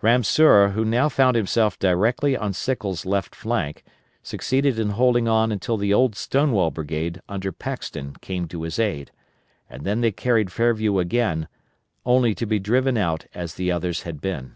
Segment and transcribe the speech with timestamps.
[0.00, 3.84] Ramseur, who now found himself directly on Sickles' left flank,
[4.22, 9.10] succeeded in holding on until the old Stonewall brigade under Paxton came to his aid,
[9.68, 11.48] and then they carried Fairview again,
[12.06, 14.54] only to be driven out as the others had been.